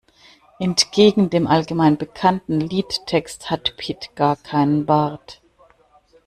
[0.57, 5.43] Entgegen dem allgemein bekannten Liedtext hat Pit gar keinen Bart.